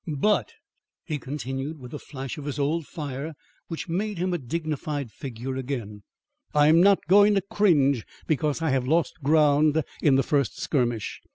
[0.17, 0.53] But,"
[1.05, 3.35] he continued, with a flash of his old fire
[3.67, 6.01] which made him a dignified figure again,
[6.55, 11.21] "I'm not going to cringe because I have lost ground in the first skirmish.